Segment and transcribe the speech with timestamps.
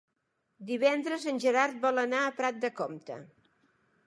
[0.69, 3.21] Divendres en Gerard vol anar a Prat de Comte.